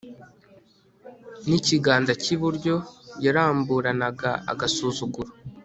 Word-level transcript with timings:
n'ikiganza 1.47 2.13
cy'iburyo 2.21 2.75
yaramburanaga 3.25 4.31
agasuzuguro 4.51 5.31